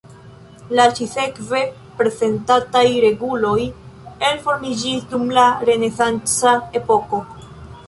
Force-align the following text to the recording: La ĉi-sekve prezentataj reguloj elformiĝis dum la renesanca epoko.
La 0.77 0.85
ĉi-sekve 0.99 1.59
prezentataj 1.99 2.83
reguloj 3.05 3.53
elformiĝis 4.31 5.07
dum 5.15 5.31
la 5.39 5.47
renesanca 5.71 6.59
epoko. 6.83 7.25